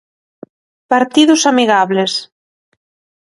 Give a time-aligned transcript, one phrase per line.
[0.91, 2.11] Partidos amigables.